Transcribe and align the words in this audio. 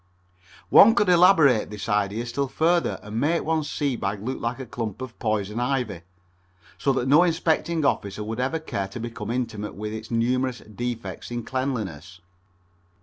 One 0.71 0.95
could 0.95 1.09
elaborate 1.09 1.69
this 1.69 1.87
idea 1.87 2.25
still 2.25 2.47
further 2.47 2.99
and 3.03 3.19
make 3.19 3.43
one's 3.43 3.69
sea 3.69 3.95
bag 3.95 4.19
look 4.23 4.41
like 4.41 4.59
a 4.59 4.65
clump 4.65 4.99
of 4.99 5.19
poison 5.19 5.59
ivy, 5.59 6.01
so 6.79 6.91
that 6.93 7.07
no 7.07 7.21
inspecting 7.21 7.85
officer 7.85 8.23
would 8.23 8.39
ever 8.39 8.57
care 8.57 8.87
to 8.87 8.99
become 8.99 9.29
intimate 9.29 9.75
with 9.75 9.93
its 9.93 10.09
numerous 10.09 10.57
defects 10.61 11.29
in 11.29 11.43
cleanliness. 11.43 12.19